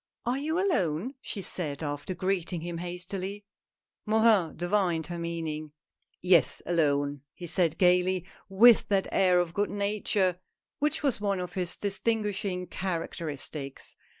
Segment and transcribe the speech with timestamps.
[0.25, 3.45] "Are you alone?" she said, after greeting him hastily.
[4.07, 5.73] Morin divined her meaning."
[6.21, 10.39] Yes, alone!" he said gayly, with that air of good nature
[10.79, 13.93] which was one of his distinguishing character istics.